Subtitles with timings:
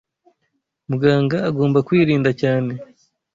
[0.89, 2.71] Muganga agomba kwirinda cyane